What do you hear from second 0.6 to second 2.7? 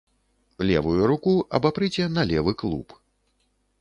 Левую руку абапрыце на левы